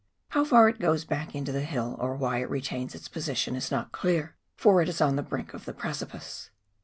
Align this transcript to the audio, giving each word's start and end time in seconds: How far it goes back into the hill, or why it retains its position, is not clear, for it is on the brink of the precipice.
How 0.29 0.43
far 0.43 0.67
it 0.67 0.79
goes 0.79 1.05
back 1.05 1.35
into 1.35 1.51
the 1.51 1.61
hill, 1.61 1.95
or 1.99 2.15
why 2.15 2.39
it 2.39 2.49
retains 2.49 2.95
its 2.95 3.07
position, 3.07 3.55
is 3.55 3.69
not 3.69 3.91
clear, 3.91 4.35
for 4.55 4.81
it 4.81 4.89
is 4.89 4.99
on 4.99 5.15
the 5.15 5.21
brink 5.21 5.53
of 5.53 5.65
the 5.65 5.73
precipice. 5.73 6.49